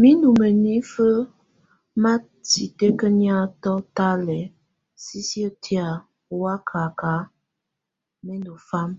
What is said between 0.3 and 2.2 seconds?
mǝnifǝ ma